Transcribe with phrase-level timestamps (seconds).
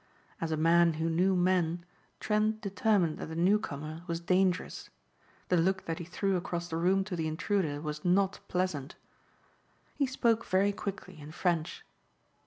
[0.41, 1.85] As a man who knew men
[2.19, 4.89] Trent determined that the newcomer was dangerous.
[5.49, 8.95] The look that he threw across the room to the intruder was not pleasant.
[9.93, 11.85] He spoke very quickly in French.